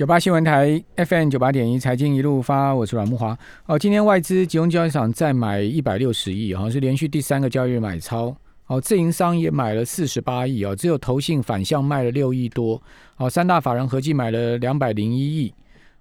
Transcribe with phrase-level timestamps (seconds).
[0.00, 3.38] 九八新闻台 FM 九八点一财经一路发，我是阮木华。
[3.66, 8.34] 哦，今天外资集中交易场再买一百六十亿，好像是连续第三个交易日买超。
[8.68, 12.80] 哦，自营商也买了四十八亿哦，只有投信反向卖了六亿多。
[13.18, 15.52] 哦，三大法人合计买了两百零一亿。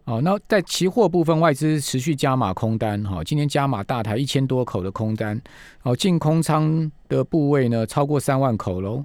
[0.06, 3.04] 哦，那在期货部分，外资持续加码空单。
[3.04, 5.38] 哈，今天加码大台一千多口的空单。
[5.84, 9.04] 哦，净空仓的部位呢超过三万口喽。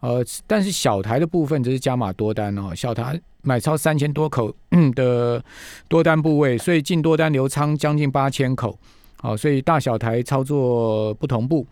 [0.00, 4.52] 呃，但是小台的部分则是加码多单哦，小台买超三千多口
[4.94, 5.42] 的
[5.88, 8.76] 多单部位，所以净多单流仓将近八千口，
[9.20, 11.66] 好，所以大小台操作不同步。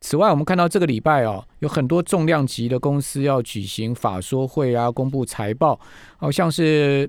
[0.00, 5.80] 此外，我们看到这个礼拜哦，有很多重量级的公司要举行法说会啊，公布财报，
[6.18, 7.08] 好像是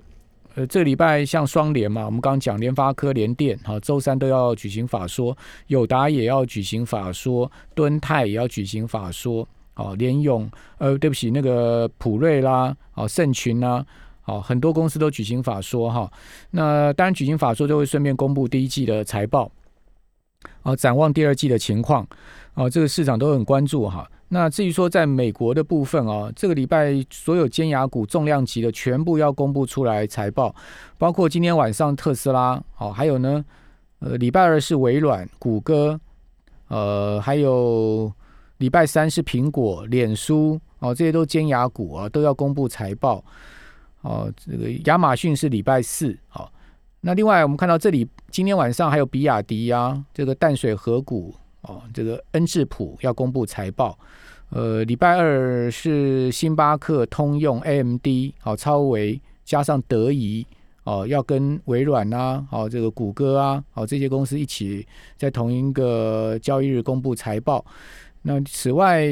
[0.53, 9.45] 呃这个礼拜像双联嘛，我们刚刚讲联发科、联电，好，周三都要举行法说，友达也要举行法说，敦泰也要举行法说。
[9.75, 13.85] 哦，联勇，呃，对不起，那个普瑞啦，哦，盛群啦，
[14.23, 16.09] 哦，很多公司都举行法说哈。
[16.51, 19.51] 那当然，举行法说就会顺便公布第一季的财报，
[20.63, 22.07] 哦，展望第二季的情况，
[22.53, 24.09] 哦，这个市场都很关注哈。
[24.29, 30.55] 那至于说在美国的部分哦，这个礼拜所有尖牙股、重量级的全部要公布出来财报，
[30.97, 33.43] 包括今天晚上特斯拉，哦，还有呢，
[33.99, 35.99] 呃，礼拜二是微软、谷歌，
[36.69, 38.09] 呃，还有。
[38.57, 43.23] 礼拜三是苹果、脸书哦，这些都尖牙股啊，都要公布财报
[44.01, 44.31] 哦。
[44.37, 46.49] 这个亚马逊是礼拜四哦。
[47.01, 53.97] 那另外我们看到这里，今天晚上还有比亚迪啊，这个淡水河谷哦，这个恩智浦要公布财报。
[54.49, 58.07] 呃，礼拜二是星巴克、通用、AMD
[58.39, 60.45] 好、超维加上德仪
[60.83, 67.65] 哦，要跟微软啊、哦这个谷歌啊、哦这些公司一起在同一个交易日公布财报。
[68.27, 69.05] 那此外，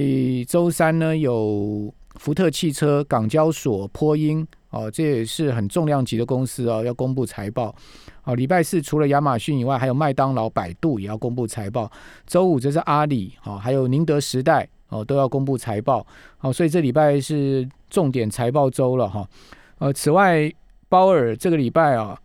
[0.48, 7.74] 周三呢有福特汽车、港交所、波音哦，这也是很重量级的公司哦，要公布财报。
[8.24, 11.92] 哦，礼拜四除了亚马逊以外，还有麦当劳、百度也要公布财报。
[12.26, 16.04] 周五则是阿里哦，还有宁德时代哦，都要公布财报。
[16.40, 19.28] 好，所以这礼拜是重点财报周了哈。
[19.78, 20.52] 呃，此外，
[20.90, 22.18] 鲍尔这个礼拜啊，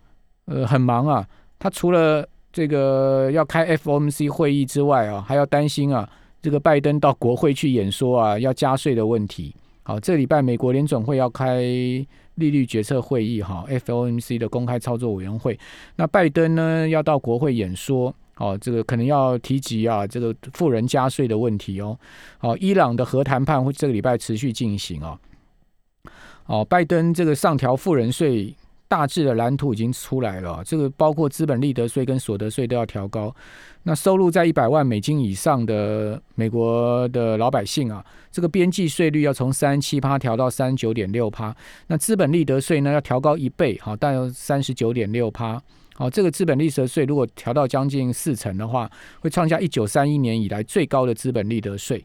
[0.47, 1.29] 呃，很忙啊，
[1.59, 6.09] 他除了这个要开 FOMC 会议之外啊，还要担心啊。
[6.41, 9.55] 这个拜登到国会去演说啊，要加税的问题。
[9.83, 15.59] 好，这礼拜美国联准会要开利率决策会议，哈，FOMC 的公开操作委员会。
[15.97, 21.99] 那拜登呢，要到国会演说，哦，这个可能要提及啊，这个富人加税的问题哦。
[22.37, 25.19] 好，伊朗的核谈判会这个礼拜持续进行啊。
[26.47, 28.55] 哦，拜登这个上调富人税。
[28.89, 33.35] 大致的蓝图已经出来了，这个包括资本利得税跟所得税都要调高。
[33.83, 41.55] 那收入在一百万美金以上的美国的老百姓啊，这个边际税率要从三十七趴调到三十九点六趴。
[41.87, 45.63] 那资本利得税呢要调高一倍，好，大约三十九点六趴。
[45.95, 48.91] 好，这个资本利得税如果调到将近四成的话，
[49.21, 52.03] 会创下一九三一年以来最高的资本利得税。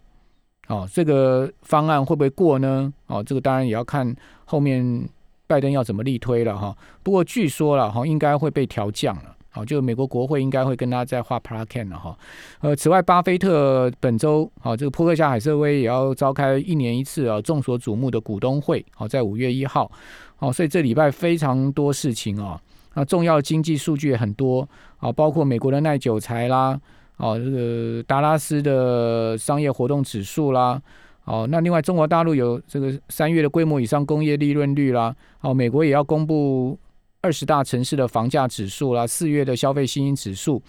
[0.67, 2.93] 哦，这个方案会不会过呢？
[3.07, 5.07] 哦，这个当然也要看后面。
[5.47, 6.75] 拜登要怎么力推了哈？
[7.03, 9.35] 不过据说了哈，应该会被调降了。
[9.49, 12.17] 好，就美国国会应该会跟他再画 plan 了哈。
[12.61, 18.83] 呃，此外，巴菲特本周好，这个扑克夏海瑟威也要召开一年一次啊，众所瞩目的股东会。
[18.95, 19.91] 好，在五月一号。
[20.37, 22.59] 好，所以这礼拜非常多事情啊。
[22.95, 24.67] 那重要经济数据也很多
[24.97, 26.79] 啊，包括美国的耐久财啦，
[27.17, 30.81] 哦，这个达拉斯的商业活动指数啦。
[31.25, 36.77] 哦，那另外中国大陆有这个三月的规模以上工业利润率啦，哦，美国也要公布
[37.21, 40.61] 二十大城市的房价指数啦，四月的消费信心指数，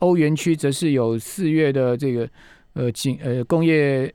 [0.00, 2.28] 欧元区则是有四月的这个
[2.74, 4.12] 呃景呃工业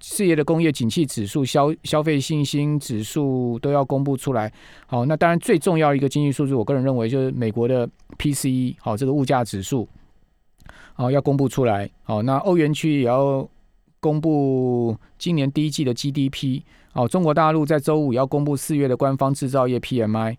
[0.00, 4.52] 事业的工业景气指数、消消费信心指数都要公布出来。
[4.86, 9.88] 好，那当然最重要一个经济数据，我个人认为就是美国的 PCE，好，这个物价指数，
[10.94, 11.90] 好要公布出来。
[12.04, 13.48] 好，那欧元区也要。
[14.02, 16.60] 公布今年第一季的 GDP
[16.92, 20.36] 哦，中国大陆在周五要公布四月的官方制造业 PMI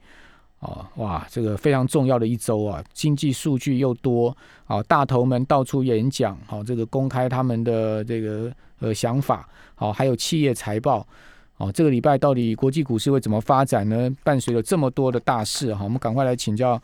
[0.60, 4.36] 哦，哇，这个非常重要的一周啊，经济数据又多
[4.66, 11.08] 啊，大头们到处演讲，好，这个公开他们的这个呃想法，好，还有企业财报，
[11.56, 14.14] 哦，这个礼拜到底国际股市会怎么发展呢？
[14.26, 16.80] 伴随着这么多的大事哈，我们赶快来请教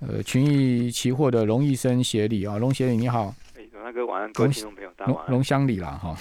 [0.00, 3.32] 呃群益期货的龙医生协理啊，龙协理你好。
[3.84, 5.30] 那个晚安，各位听众朋友，大家晚安。
[5.30, 6.16] 龙乡里啦，哈，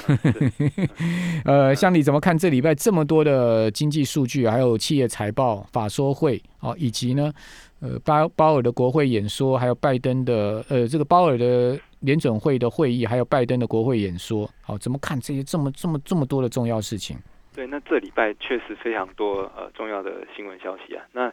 [1.46, 7.32] 呃，乡里怎么看这礼拜这么多的经济数据，还有企业财报、法说会，哦，以及呢，
[7.80, 17.18] 呃，鲍鲍尔的国会演说，还有拜登的，呃，这个鲍尔的联准会的会议，还有拜登的国会演说，好，怎么看这些这么这么这么多的重要事情？
[17.56, 21.06] 对，那这礼拜确实非常多呃重要的新闻消息啊。
[21.14, 21.32] 那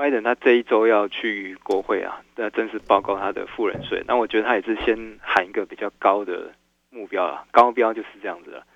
[0.00, 4.02] 拜登他这一周要去国会啊，那正式报告他的富人税。
[4.06, 6.50] 那我觉得他也是先喊一个比较高的
[6.88, 8.66] 目标啊，高标就是这样子了。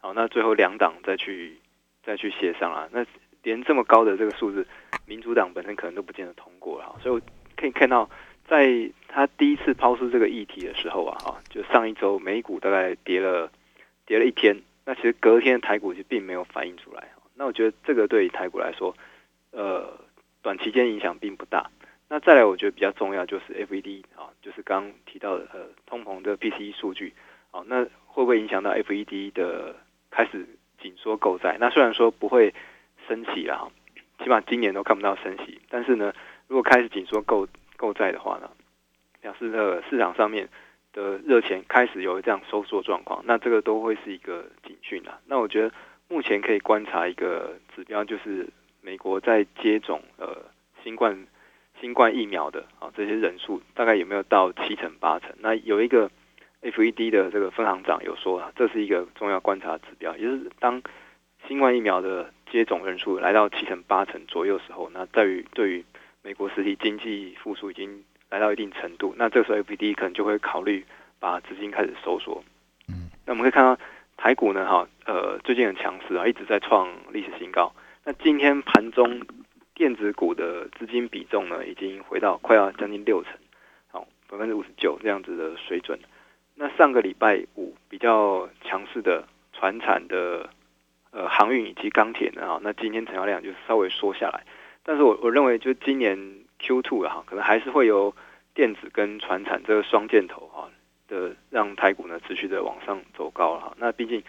[0.00, 1.56] 好，那最后两党再去
[2.04, 2.86] 再去协商啊。
[2.92, 3.02] 那
[3.42, 4.66] 连这么高的这个数字，
[5.06, 6.96] 民主党本身可能都不见得通过了。
[7.02, 7.20] 所以我
[7.56, 8.10] 可以看到，
[8.46, 8.70] 在
[9.08, 13.50] 他第一次抛出这个议题的时候啊，哈，就上一周美股大概跌了
[14.04, 14.54] 跌了一天。
[14.84, 18.94] 那其实隔天台股就并没有反映出来，那我觉得这个对台股来说，
[19.50, 19.98] 呃，
[20.44, 21.68] 短期间影响并不大。
[22.08, 27.12] 那再来，我觉得比较重要就是 FED 啊，就是刚提到的呃通膨的 PCE 数据，
[27.50, 29.74] 啊，那会不会影响到 FED 的
[30.10, 30.46] 开始
[30.80, 31.56] 紧缩购债？
[31.58, 32.54] 那虽然说不会
[33.08, 33.72] 升息了，
[34.22, 36.12] 起码今年都看不到升息，但是呢，
[36.46, 38.48] 如果开始紧缩购购债的话呢，
[39.20, 40.48] 表示这个市场上面。
[40.94, 45.18] 的热钱开始有这样收缩状况，那这个都会是一个警讯啊。
[45.26, 45.72] 那我觉得
[46.06, 48.48] 目前可以观察一个指标，就是
[48.84, 50.36] 美国在接种呃
[50.82, 51.26] 新冠
[51.80, 55.30] 新冠疫苗的啊这些人数大概有没有到七成八成？
[55.40, 56.10] 那有一个
[56.62, 60.82] FED 的这个分行长有说，这是一个重要观察指标，也就是当
[61.48, 65.84] 新冠疫苗的接种人数来到七成八成左右时候，那在于对于
[66.22, 68.04] 美国实体经济复苏已经。
[68.30, 70.84] 来到一定程度，那这个时候 FED 可能就会考虑
[71.20, 72.42] 把资金开始收缩。
[72.88, 73.80] 嗯，那我们可以看到
[74.16, 77.72] 台股呢，哈，呃，最近很强势啊，一直在创历史新高。
[78.04, 79.22] 那今天盘中
[79.74, 83.32] 电子股的资金比重呢，已经回到快要将近六成，
[83.90, 85.98] 好，百分之五十九这样子的水准。
[86.54, 90.50] 那上个礼拜五比较强势的船产的
[91.10, 94.44] 呃航运以及钢铁呢，哈，那今天成交量就稍微缩下来。
[94.82, 96.44] 但是我我认为就今年。
[96.56, 98.14] Q two 啊，可能还是会有
[98.54, 100.70] 电子跟船产这个双箭头哈
[101.08, 103.74] 的，让台股呢持续的往上走高了哈。
[103.76, 104.22] 那毕竟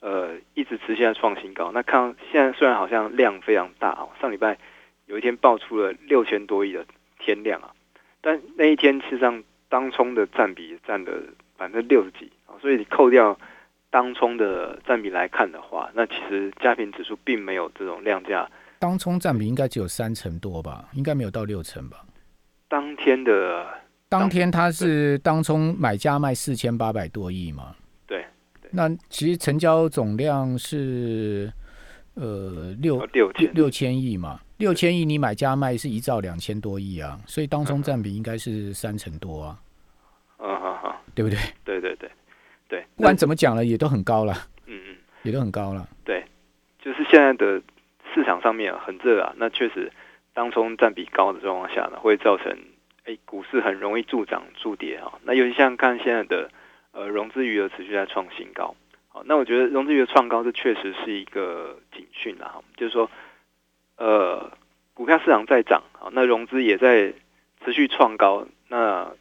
[0.00, 1.70] 呃一直持续在创新高。
[1.72, 4.58] 那看现在虽然好像量非常大哦，上礼拜
[5.06, 6.84] 有一天爆出了六千多亿的
[7.18, 7.70] 天量啊，
[8.20, 11.12] 但那一天实际上当冲的占比占了
[11.56, 13.38] 百分之六十几啊，所以你扣掉
[13.90, 18.48] 当冲的占比来看的话，那其实家庭指数并没有这种量价。
[18.78, 22.04] 当冲占比应该只有三成多吧，应该没有到六成吧。
[22.68, 23.66] 当天的
[24.08, 27.74] 当天它是当冲买家卖四千八百多亿嘛？
[28.66, 28.70] 对。
[28.72, 31.52] 那其实成交总量是
[32.14, 34.40] 呃六六千六千亿嘛？
[34.58, 39.58] 六千亿你买家卖是一兆两千多亿啊，所以当中占比应该是三成多啊。
[40.38, 41.38] 嗯好好，对不对？
[41.64, 42.10] 对对对
[42.68, 42.84] 对。
[42.96, 44.34] 不管怎么讲了，也都很高了。
[44.66, 45.88] 嗯嗯，也都很高了。
[46.04, 46.24] 对，
[46.80, 47.62] 就是现在的。
[48.14, 49.92] 市场上面很热啊，那确实
[50.32, 52.50] 当中占比高的状况下呢，会造成
[53.04, 55.12] 哎股市很容易助涨助跌啊。
[55.24, 56.50] 那尤其像看现在的
[56.96, 58.74] 呃融资余额持续在创新高，
[59.08, 63.10] 好，那我觉得融资余额创高这确实是一个警讯啊，就是说
[63.98, 64.50] 呃
[64.94, 67.12] 股票市场在涨啊，那融资也在
[67.62, 69.12] 持续创高，那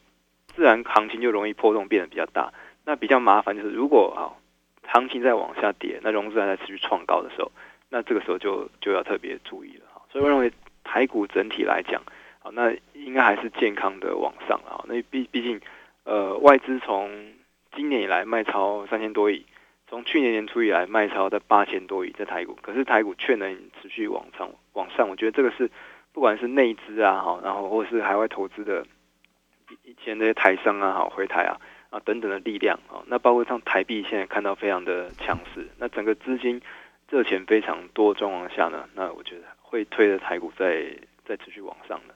[0.56, 2.54] 自然行情就容易波动变得比较大。
[2.86, 4.32] 那比较麻烦就是如果啊
[4.88, 7.52] 行情在往下跌，那融资还在持续创高的时候。
[7.90, 10.52] 那这个时候就就要特别注意了哈，所以我认为
[10.84, 12.02] 台股整体来讲，
[12.40, 14.84] 好，那应该还是健康的往上啊。
[14.88, 15.62] 那毕毕竟，
[16.04, 17.10] 呃，外资从
[17.76, 19.46] 今年以来卖超三千多亿，
[19.88, 25.10] 从去年年初以来卖超在八千多亿在台股，可是台股却能持续往上往上。
[25.10, 25.70] 我觉得这个是
[26.14, 28.86] 不管是内资啊，好，然后或是海外投资的
[29.84, 36.62] 以前那些台商啊，好，回台啊啊等等的力量啊，那包括像台币现在看到非常的强势，那整个资金。
[37.08, 40.88] 热钱非常多状况下呢，那我觉得会推着台股在
[41.24, 42.15] 在持续往上的。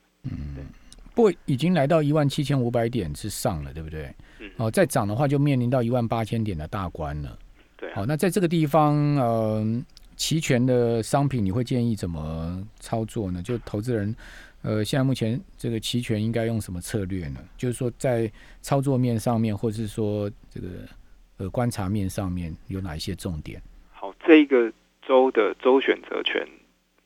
[1.45, 4.13] 已经来到一万七千五百点之上了，对不对？
[4.39, 4.49] 嗯。
[4.57, 7.37] 哦，再涨的话就面临到一万八千点的大关了。
[7.77, 7.93] 对。
[7.93, 9.83] 好，那在这个地方，呃，
[10.15, 13.41] 期权的商品你会建议怎么操作呢？
[13.41, 14.15] 就投资人，
[14.61, 17.39] 呃，现在目前这个期权应该用什么策略呢？
[17.57, 20.67] 就是说在操作面上面，或者是说这个
[21.37, 23.61] 呃观察面上面有哪一些重点？
[23.91, 24.71] 好，这个。
[25.07, 26.47] 周的周选择权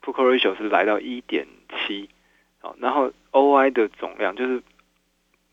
[0.01, 2.09] put ratio 是来到一点七，
[2.59, 4.63] 好，然后 OI 的总量就是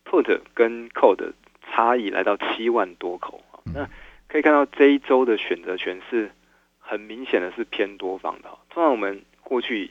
[0.04, 1.32] put 跟 call 的
[1.70, 3.42] 差异来到七万多口，
[3.74, 3.88] 那
[4.28, 6.30] 可以看到这一周的选择权是
[6.78, 8.48] 很明显的是偏多方的。
[8.68, 9.90] 通常我们过去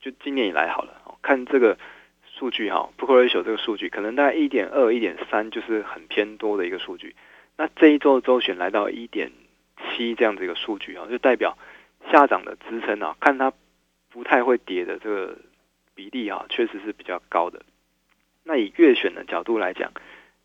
[0.00, 1.78] 就今年以来好了，看这个
[2.36, 7.16] 数据哈，put ratio 这个数据可能大概一点二、一点三就是很偏多的一个数据。
[7.56, 9.30] 那这一周的周选来到一点
[9.78, 11.56] 七这样子一个数据啊，就代表。
[12.10, 13.52] 下涨的支撑啊，看它
[14.10, 15.38] 不太会跌的这个
[15.94, 17.62] 比例啊，确实是比较高的。
[18.44, 19.92] 那以月选的角度来讲，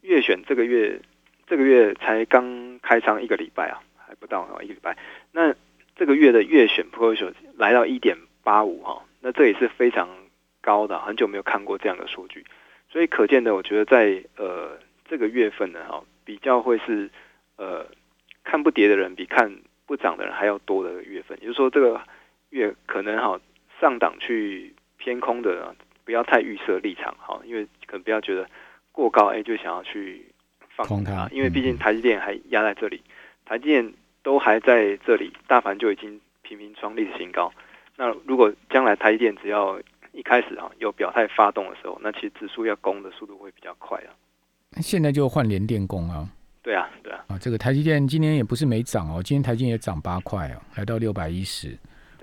[0.02, 1.02] 月选这个月
[1.48, 4.98] 这个月才刚开仓一个礼拜啊，还不到啊一个礼拜。
[5.32, 5.56] 那
[5.96, 10.08] 这个月的月选 p u t 来到一点八五哈，那这也是非常
[10.62, 12.46] 高的，很久没有看过这样的数据，
[12.92, 14.78] 所以可见的，我觉得在呃
[15.10, 17.10] 这个月份呢哈，比较会是
[17.56, 17.86] 呃
[18.44, 19.52] 看不跌的人比看
[19.88, 22.00] 不涨的人还要多的月份，也就是说这个
[22.52, 23.40] 月可能哈
[23.82, 28.50] 上档去偏空的，不要太预设立场哈，因为可能不要觉得
[28.92, 30.26] 过高哎就想要去
[30.76, 33.02] 放空它，因为毕竟台积电还压在这里，
[33.46, 33.94] 台积电。
[34.24, 37.50] 都还在这里，大盘就已经频频创历史新高。
[37.96, 39.80] 那如果将来台积电只要
[40.12, 44.12] 一开始啊有表态发动的时候，那其实指数要攻的速度会比较快啊。
[44.82, 46.28] 现在就换联电攻啊。
[46.62, 47.24] 对啊，对啊。
[47.30, 51.78] 啊，这个台积电今年也不是没涨哦，今天台积电也涨八块哦，来到六百一十。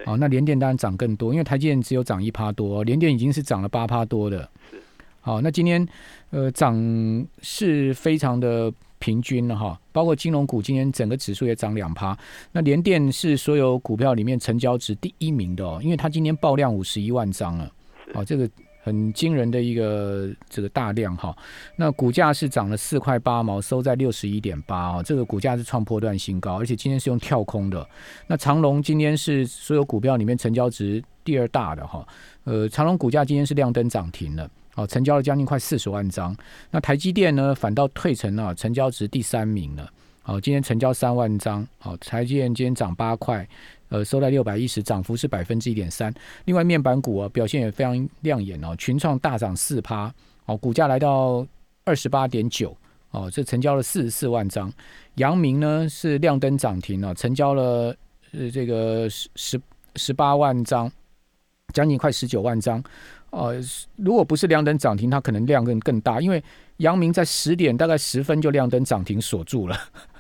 [0.07, 4.49] 哦，那联电当然涨更多，因为台积电只有涨一趴多，联电已经是涨了八趴多的。
[4.71, 4.83] 是。
[5.21, 5.87] 好，那今天
[6.31, 6.77] 呃涨
[7.41, 8.73] 是非常的。
[9.01, 12.19] 平均了哈，包括金融股今天整个指数也涨两趴。
[12.53, 17.71] 那联电是所有股票里面成交值第一名的哦，因为它今天爆量五十一万张了，
[18.15, 18.49] 哦，这个
[18.85, 21.35] 很惊人的一个这个大量哈。
[21.75, 27.85] 那股价是涨了四块八毛，收在六十一点八哦，这个股价是创破段新高，而且今天是用跳空的。
[28.27, 32.07] 那长隆今天是所有股票里面成交值第二大的哈，
[32.45, 34.49] 呃，长隆股价今天是亮灯涨停了。
[34.77, 36.37] 哦，成交了将近快四十万张。
[36.71, 39.89] 那台积电呢，反倒退成了成交值第三名了。
[40.21, 41.65] 好，今天成交三万张。
[41.79, 43.49] 好，台积电今天涨八块，
[43.89, 46.13] 呃，收在六百一十，涨幅是百分之一点三。
[46.47, 50.13] 另外，面板股啊表现也非常亮眼哦，群创大涨四趴，
[50.47, 51.47] 哦，股价来到
[51.85, 52.77] 二十八点九，
[53.11, 54.73] 哦，这成交了四十四万张。
[55.17, 57.95] 阳明呢是亮灯涨停了，成交了
[58.33, 59.61] 呃这个十十
[59.97, 60.91] 十八万张，
[61.73, 62.83] 将近快十九万张。
[63.31, 63.61] 呃，
[63.97, 66.43] 如果不是亮灯涨停，它可能量更更大，因为
[66.79, 69.77] 阳明在十点大概十分就亮灯涨停锁住了，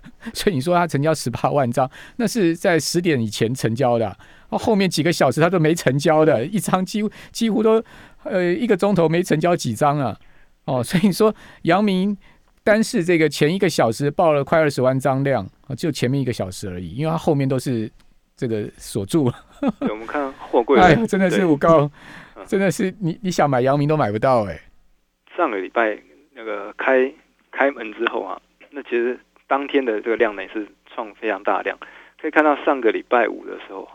[0.33, 4.17] 所以你说他成交十八万张，那是在十点以前成交的，
[4.51, 7.83] 后面几个小时他都没成交的，一张几乎几乎都
[8.23, 10.17] 呃一个钟头没成交几张啊，
[10.65, 12.17] 哦，所以说阳明
[12.63, 15.47] 单是这个前一个小时报了快二十万张量，
[15.77, 17.91] 就前面一个小时而已，因为它后面都是
[18.37, 19.35] 这个锁住了。
[19.81, 21.91] 我们看货柜，哎，真的是我告。
[22.47, 24.61] 真的是你你想买阳明都买不到哎！
[25.35, 25.99] 上个礼拜
[26.35, 27.11] 那个开
[27.51, 28.39] 开门之后啊，
[28.71, 29.19] 那其实
[29.55, 31.79] 当天的这个量呢也是创非常大量，
[32.21, 33.89] 可以看到上个礼拜五的时候，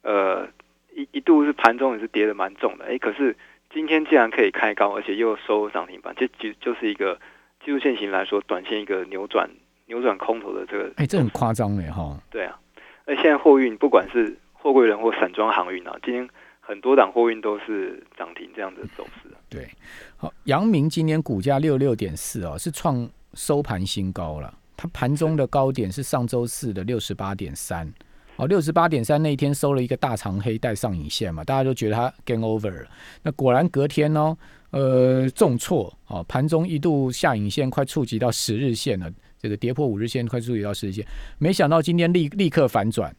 [0.00, 0.48] 呃
[0.94, 3.36] 一一度是盘中也是跌的蛮重的，哎，可是
[3.70, 7.20] 今天竟然可以开高，而且又收涨停板，这就就是一个
[7.62, 9.50] 技术线型来说，短线一个扭转
[9.88, 12.18] 扭转空头的这个，哎，这很夸张哎哈！
[12.30, 12.58] 对啊，
[13.04, 16.26] 那现在货运不管是货柜人或散装航运啊，今天。
[16.66, 19.68] 很多档货运都是涨停这样的走势对，
[20.16, 24.50] 好，阳明今年股价六六点四哦，是创收盘新高了。
[24.76, 27.92] 它盘中的高点是上周四的六十八点三，
[28.36, 32.88] 哦，六十八点三那一天收了一个大长黑带上影线嘛，大家都觉得它 game over 了。
[33.22, 34.36] 那果然隔天哦，
[34.70, 41.06] 呃，重挫哦，盘中一度下影线快触及到十日线了，这个跌破五日线快触及到十日线，
[41.38, 43.14] 没想到今天立立刻反转。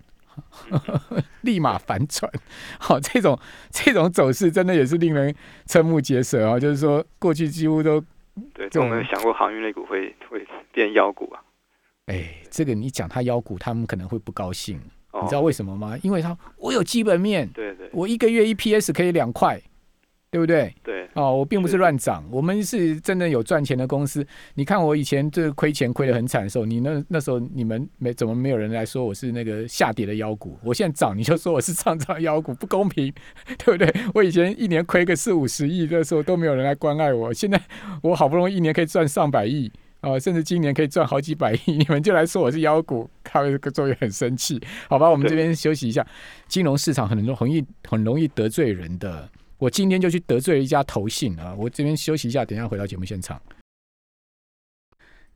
[1.44, 2.30] 立马反转，
[2.78, 3.40] 好，这种
[3.72, 5.34] 这种走势真的也是令人
[5.66, 6.60] 瞠目结舌啊！
[6.60, 8.04] 就是说，过去几乎都
[8.54, 11.42] 对，有没有想过航运类股会会变妖股啊？
[12.08, 14.80] 哎，这个你讲它妖股，他们可能会不高兴，
[15.22, 15.98] 你知道为什么吗？
[16.04, 19.60] 因为他我有基本面，对对，我一个月 EPS 可以两块。
[20.36, 20.75] 对不对？
[20.84, 24.25] 对哦，我并不是乱涨，我们是真的有赚钱的公司。
[24.56, 30.60] 你看我以前这亏钱亏得很惨的时候，你那那时候你们没怎么没有人来说我是那个下跌的妖股？
[30.62, 33.13] 我现在涨你就说我是上涨妖股，不公平，
[33.63, 33.94] 对不对？
[34.13, 37.62] 我以前一年亏个四五十亿的时候都没有人来关爱我，现在
[38.01, 44.62] 我好不容易一年可以赚上百亿啊，甚至今年可以赚好几百亿， 你们就来说我是妖股，他们作业很生气。
[44.89, 46.06] 好吧，我们这边休息一下，
[46.50, 49.30] 金融市场很容易很容易得罪人的。
[49.58, 51.56] 我今天就去得罪了一家投信啊！
[51.58, 53.42] 我这边休息一下，等一下回到节目现场。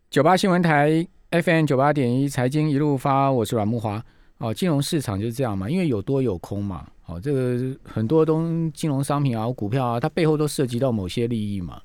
[0.10, 4.04] 九八新闻台 FM 九八点一财经一路发，我是阮木华。
[4.40, 6.88] 哦，金融市场就是这样嘛，因为有多有空嘛。
[7.06, 11.82] 哦，这个很多东金融商品啊、股票啊，它背后都涉及到某些利益嘛。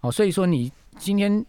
[0.00, 1.44] 哦，所以说你今天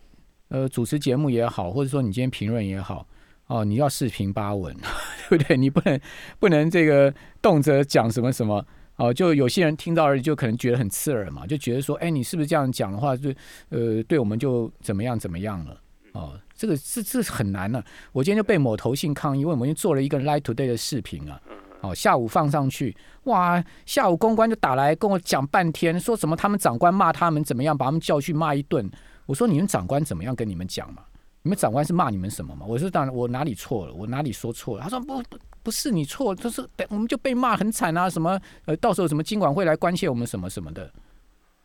[0.47, 3.05] 呃主持节目也好，或者说你今天评论也好，
[3.47, 4.73] 哦，你要四平八稳，
[5.29, 5.57] 对不对？
[5.57, 5.99] 你不能
[6.39, 8.65] 不能这个动辄讲什么什么。
[8.99, 13.33] 哦，就有些人听到而已就可能觉得很刺耳嘛，就觉得说，哎，你是不是这样讲的话，就
[13.69, 15.81] 呃，对我们就怎么样怎么样了？
[16.11, 17.83] 哦，这个是这很难的。
[18.11, 21.41] 我今天就被某头信抗议，因为我们做了一个 Light Today 的视频啊，
[21.81, 28.89] 哦，下午放上去，哇，下午公关就打来跟我讲半天，说什么他们长官骂他们怎么样，把他们叫去骂一顿。
[29.25, 31.03] 我说你们长官怎么样跟你们讲嘛？
[31.41, 32.65] 你们长官是骂你们什么嘛？
[32.67, 33.93] 我说当然，我哪里错了？
[33.93, 34.83] 我哪里说错了？
[34.83, 40.91] 他说不不，不是你错，就是我们就被骂很惨啊，什么呃，到时候什么经管会来关切我们什么什么的，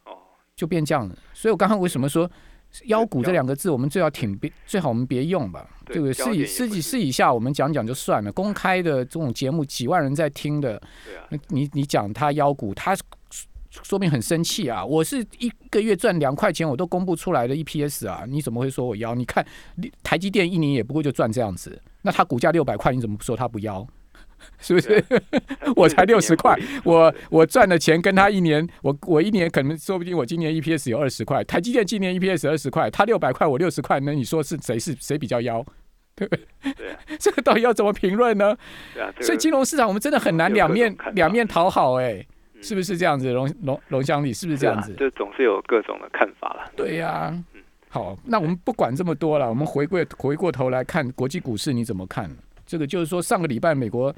[0.04, 0.12] 哦，
[0.56, 1.16] 就变这样了。
[1.32, 2.30] 所以我刚刚为什么说
[2.86, 6.12] 腰鼓这两个字，我们最好挺别最好我们别用吧，对对不对？
[6.12, 12.96] 私焦点也底私底私底下我们讲讲就算了，公开的这种节目几万人在听的，对啊，你你讲他腰鼓，他
[13.82, 14.84] 说明很生气啊！
[14.84, 19.16] 我是一个月赚两块钱，我都公布出来的 EPS 啊，你怎么会说我腰？
[19.16, 19.44] 你看
[20.00, 23.84] 台积电一年也不过就赚这样子，那他股价六百块，你怎么不说他不要？
[24.60, 25.02] 是不是？
[25.74, 35.64] 我才六十块我我赚的钱跟他一年，我我一年可能说不定我今年 EPS 有二十块，台积电今年 EPS 二十块，他六百块，我六十块，那你说是谁是谁比较妖？
[36.14, 36.72] 对不对？
[36.74, 38.54] 对啊， 这个到底要怎么评论呢？
[38.92, 43.32] 对啊，所以金融市场我们真的很难两面两面讨好、哎，嗯是不是这样子？
[43.32, 44.94] 龙龙龙香里是不是这样子？
[44.98, 46.70] 这啊，就总是有各种的看法了。
[46.76, 47.44] 对呀、嗯
[47.94, 52.28] 好，那我们不管这么多了，我们回过回过头来看国际股市，你怎么看？
[52.66, 54.12] 这个就是说，上个礼拜美国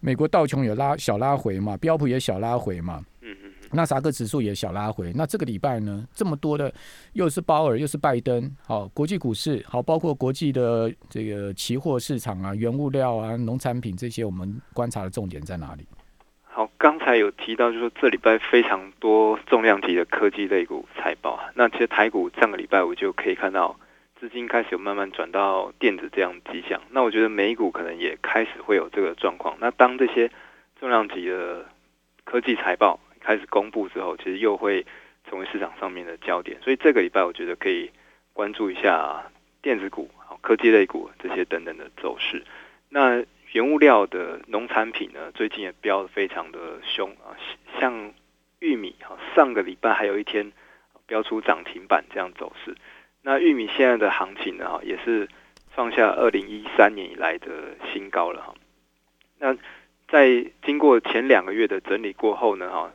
[0.00, 5.12] 美国道琼有拉小拉回嘛，标普也小拉回嘛，嗯嗯嗯，纳斯达克指数也小拉回。
[5.14, 6.74] 那这个礼拜呢，这么多的
[7.12, 15.86] 又是鲍尔又是拜登，好，国际股市好，包括国际的这个期货市场啊、原物料啊、农产品这些，我们观察的重点在哪里？
[16.42, 21.40] 好，刚才有提到，就是说这礼拜非常多重量级的科技类股财报。
[21.54, 23.78] 那其实台股上个礼拜我就可以看到
[24.20, 26.80] 资金开始有慢慢转到电子这样的迹象。
[26.90, 29.56] 那我觉得美股可能也开始会有这个状况。
[29.60, 30.30] 那当这些
[30.78, 31.66] 重量级的
[32.24, 34.84] 科技财报开始公布之后，其实又会
[35.28, 36.58] 成为市场上面的焦点。
[36.62, 37.90] 所以这个礼拜我觉得可以
[38.32, 39.24] 关注一下
[39.62, 42.44] 电子股、科技类股这些等等的走势。
[42.88, 47.34] 那原物料的农产品呢，最近也飙得非常的凶啊，
[47.80, 48.12] 像
[48.60, 50.52] 玉米哈，上个礼拜还有一天
[51.06, 52.76] 标出涨停板这样走势。
[53.22, 55.28] 那玉米现在的行情呢，哈，也是
[55.74, 58.54] 创下二零一三年以来的新高了哈。
[59.38, 59.56] 那
[60.08, 62.92] 在经过前两个月的整理过后呢，哈，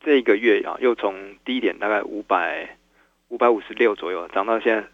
[0.00, 2.76] 这个月啊又从低点大概五百
[3.28, 4.88] 五百五十六左右，涨到现在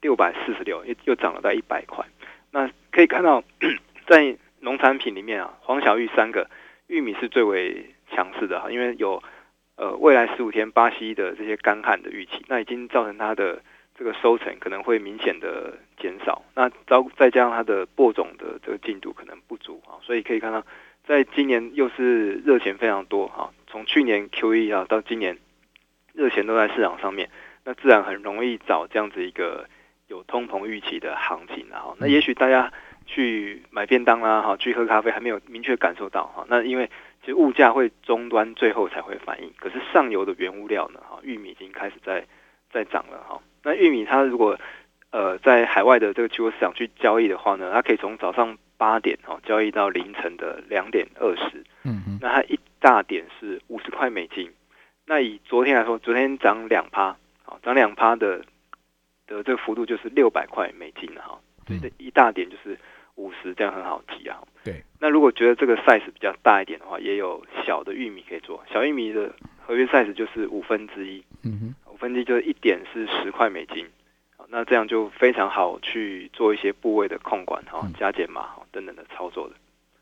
[0.00, 2.04] 六百四十六，又又涨了到一百块。
[2.50, 3.44] 那可以看到，
[4.08, 6.50] 在农产品里面啊，黄小玉三个，
[6.86, 9.22] 玉米是最为强势的哈，因为有
[9.76, 13.62] 呃未来十五天巴西的这些干旱的预期，那已经造成它的
[13.96, 16.42] 这个收成可能会明显的减少。
[16.54, 20.64] 那再再加上它的播种的这个进度可能不足啊，所以可以看到，
[21.06, 25.38] 在今年又是热钱非常多哈，从去年 Q E 啊到今年
[26.14, 27.30] 热钱都在市场上面，
[27.64, 29.68] 那自然很容易找这样子一个
[30.08, 31.94] 有通膨预期的行情啊。
[31.98, 32.72] 那也许大家。
[33.10, 36.44] 去买便当啦，哈，去喝咖啡还没有明确感受到哈。
[36.46, 36.88] 那因为
[37.22, 42.26] 其实物价会终端最后才会反应，可是上游的原物料呢，哈，玉米已经开始在
[42.70, 43.40] 在涨了哈。
[43.64, 44.58] 那玉米它如果
[45.10, 54.52] 呃在海外的这个期货市场去交易的话呢，它可以从早上八点哈交易到凌晨的两点二十，嗯嗯，那它一大点是五十块美金。
[55.06, 58.44] 那以昨天来说，昨天涨两趴，好，涨两趴的
[59.26, 61.40] 的这个幅度就是六百块美金了哈。
[61.66, 62.78] 对，这一大点就是。
[63.18, 64.38] 五十这样很好记啊。
[64.64, 64.82] 对。
[64.98, 68.64] 那如果觉得这个 size 比较大一点的话，也有小的玉米可以做。
[68.72, 69.30] 小玉米的
[69.64, 71.22] 合约 size 就是五分之一。
[71.42, 71.92] 嗯哼。
[71.92, 73.86] 五分之一就是一点是十块美金。
[74.50, 79.54] 那这样就非常好去做一些部位的控管哈、加减码等等的操作的。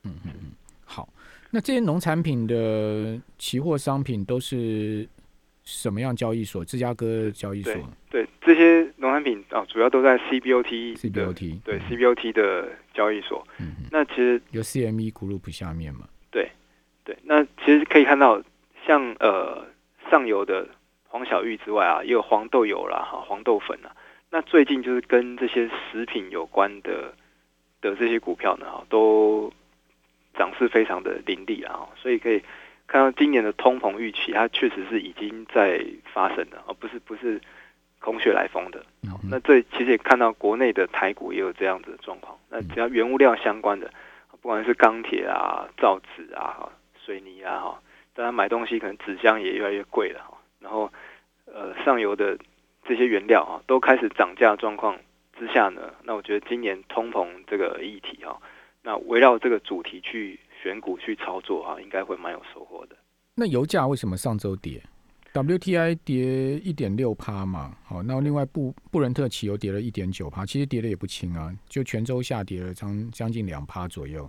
[0.05, 0.53] 嗯嗯嗯。
[0.85, 1.09] 好，
[1.51, 5.09] 那这些农产品的期货商品都是
[5.67, 6.65] 什么样交易所？
[6.65, 7.75] 芝加哥交易所。
[8.09, 13.47] 对这些农产品啊，主要都在 CBOT CBOT 对 CBOT 的交易所。
[13.59, 16.09] 嗯，那其实有 CME group 下面嘛？
[16.31, 16.49] 对
[17.05, 18.41] 对，那其实可以看到，
[18.87, 19.67] 像呃
[20.09, 20.69] 上游的
[21.09, 23.91] 黄小玉之外啊，也有黄豆油啦、哈黄豆粉啊。
[24.31, 27.13] 那最近就是跟这些食品有关的
[27.81, 29.53] 的这些股票呢，哈，都
[30.39, 32.41] 涨势非常的凌厉啊，所以可以
[32.87, 37.41] 看到今年的通膨预期，它确实是已经在发生了，而不是不是。
[37.99, 38.87] 空穴来风的，
[39.29, 42.39] 那这其实也看到国内的台股也有这样子的状况。
[42.49, 43.91] 那只要原物料相关的，
[44.41, 46.71] 不管是钢铁啊、造纸啊、
[47.05, 47.83] 水泥啊，哈，
[48.15, 50.39] 大家买东西可能纸箱也越来越贵了，哈。
[50.61, 50.93] 然后，
[51.47, 52.39] 呃，上游的
[52.85, 54.97] 这些原料啊，都开始涨价状况
[55.37, 58.41] 之下呢，那我觉得今年通膨这个议题哈，
[58.83, 62.97] 那围绕这个主题去选股去操作哈，应该会蛮有收获的。
[63.37, 64.83] 那油价为什么上周跌
[65.33, 74.29] ？WTI 跌一点六趴嘛，好，那另外布布伦特汽油跌了一点九趴，其实跌的也不轻啊，就全周下跌了将将近两趴左右。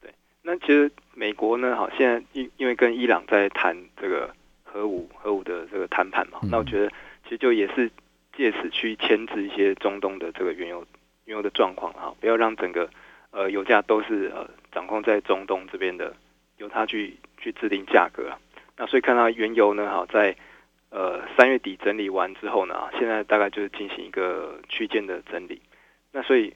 [0.00, 0.12] 对，
[0.42, 6.88] 那其实美国呢，好，现在因因为跟伊朗在谈这个核武核武的这个谈判嘛，嗯、那我觉得
[7.22, 7.88] 其实就也是
[8.36, 10.84] 借此去牵制一些中东的这个原油
[11.26, 12.90] 原油的状况哈，不要让整个
[13.30, 16.14] 呃油价都是呃掌控在中东这边的，
[16.58, 18.32] 由他去去制定价格。
[18.76, 20.36] 那所以看到原油呢，好在
[20.90, 25.60] 呃三月底整理完之后呢，现在大概就是进行一个区间的整理。
[26.12, 26.54] 那所以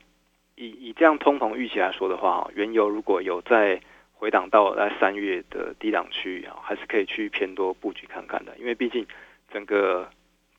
[0.55, 3.81] 以以这样通膨预期来说的话，原油如果有在
[4.15, 8.57] 回档到在三月的低档区域啊，还是可以去偏多布局看看的。
[8.59, 9.05] 因为毕竟
[9.53, 10.09] 整个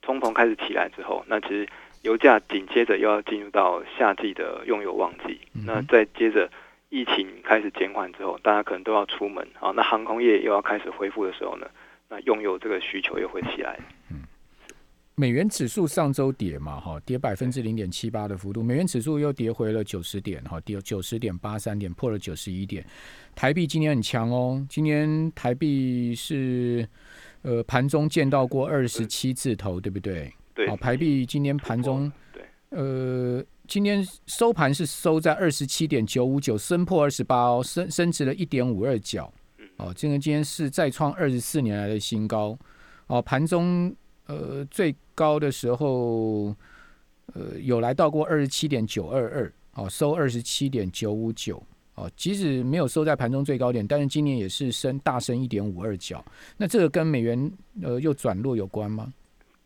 [0.02, 1.66] 通膨开始起来之后，那其实
[2.02, 6.50] 油价紧接着又要进入到夏季的用油旺季，那再接着
[6.94, 11.66] 疫情开始减缓之后，大家可能都要出门啊，那航空业又要开始恢复的时候呢，
[12.08, 13.78] 那用油这个需求又会起来。
[14.10, 14.22] 嗯
[15.16, 18.64] 美元指数上周跌嘛，哈，跌百分之零点七八的幅度。
[18.64, 22.84] 美元指数又跌回了九十点，哈，跌九十点八三点，破了九十一点。
[23.32, 26.84] 台币今年很强哦，今年台币是
[27.42, 30.32] 呃盘中见到过二十七字头，对不对？
[30.52, 30.68] 对。
[30.68, 39.32] 好，台币今年盘中对，呃，今天收盘是收在二十七点九五九，升破二十八哦，升升值了一点五二角。
[39.76, 42.58] 哦，这个今天是再创二十四年来的新高。
[43.06, 43.94] 哦，盘中。
[44.26, 46.46] 呃，最高的时候，
[47.34, 51.62] 呃，有来到过二十七点九二二，哦，收二十七点九五九，
[51.94, 56.24] 哦，即使没有收在盘中最高点，但是今年也是升大升一点五二角。
[56.56, 59.12] 那这个跟美元呃又转弱有关吗？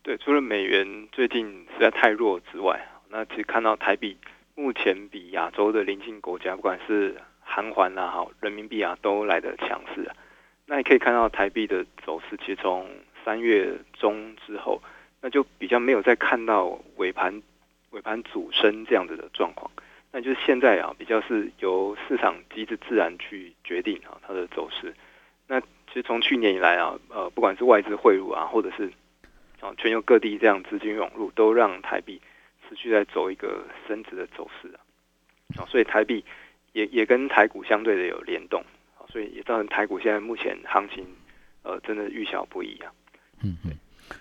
[0.02, 4.16] 对，除了美元最近实在太弱之外，那其实看到台币
[4.54, 10.10] 目前比亚洲的邻近国家，不管是韩环啊、好人民币啊，都来的强势。
[10.66, 12.86] 那你可以看到台币的走势，其实从
[13.24, 14.82] 三月中之后，
[15.22, 17.42] 那就比较没有再看到尾盘
[17.90, 19.70] 尾盘主升这样子的状况。
[20.12, 24.94] 那就是现在啊，比较是由市场机制自然去决定啊它的走势。
[25.46, 28.90] 那其实从去年以来啊，呃，不管是外资汇入啊，或者是
[29.60, 32.20] 啊全球各地这样资金涌入，都让台币
[32.68, 34.78] 持续在走一个升值的走势啊。
[35.56, 36.22] 啊，所以台币
[36.72, 38.62] 也也跟台股相对的有联动，
[39.10, 41.06] 所以也造成台股现在目前行情
[41.62, 42.92] 呃真的预小不一啊。
[43.42, 43.72] 嗯嗯，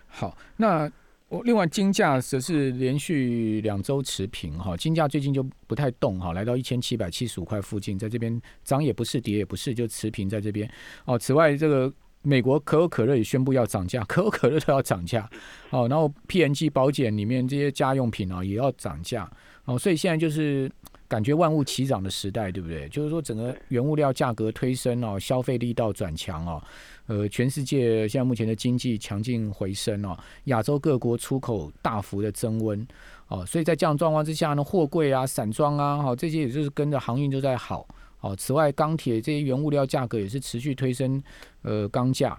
[0.08, 0.90] 好，那
[1.28, 10.70] 我另外金价则是连续两周持平哈，金价最近就不太动哈，来到一千七百七十五块附近，在这边涨也不是，跌也不是，就持平在这边
[11.04, 11.20] 哦。
[11.20, 15.30] 此外，这个美国可口可乐也宣布要涨价，可口可乐都要涨价
[15.70, 15.88] 哦。
[15.90, 19.30] 然后 PNG 保险里面这些家用品啊也要涨价
[19.66, 20.72] 哦，所以现在就是。
[21.10, 22.86] 感觉万物齐涨的时代，对不对？
[22.90, 26.62] 就是说，整个原物料价格推升哦，消费力道转强哦，
[27.06, 32.86] 呃，全世界现在目前的经济强劲回升哦，亚洲各国出口大幅的增温
[33.30, 37.88] 哦，所以在这样状况之下呢，货柜啊、散装啊，哈，这些也就是跟着航运都在好
[38.28, 38.36] 哦。
[38.36, 41.22] 此外，钢铁这些原物料价格也是持续推升，
[41.64, 42.38] 呃，钢价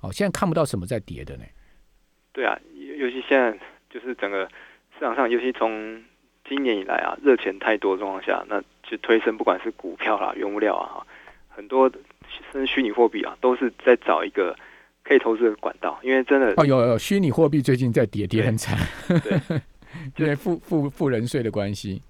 [0.00, 1.44] 哦，现在看不到什么在跌的呢。
[2.32, 2.58] 对啊，
[2.98, 3.56] 尤其现在
[3.90, 4.48] 就是整个
[4.98, 6.02] 市场上，尤其从
[6.48, 11.06] 今年以来啊，热钱太多的状况下，那其实推升不管是股票啦、原物料啊，
[11.48, 11.90] 很多
[12.52, 14.56] 甚至虚拟货币啊，都是在找一个
[15.02, 15.98] 可以投资的管道。
[16.02, 19.40] 因为真的哦，有有虚拟货币最近在跌，跌很惨，对，
[20.18, 22.02] 因为付付付人税的关系。